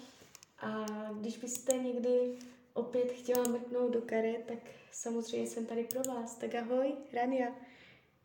a 0.59 0.85
když 1.19 1.37
byste 1.37 1.73
někdy 1.73 2.37
opět 2.79 3.11
chtěla 3.11 3.43
mrknout 3.43 3.91
do 3.93 4.01
karet, 4.01 4.45
tak 4.47 4.59
samozřejmě 4.91 5.47
jsem 5.47 5.65
tady 5.65 5.83
pro 5.83 6.03
vás. 6.13 6.35
Tak 6.35 6.55
ahoj, 6.55 6.93
Rania. 7.13 7.47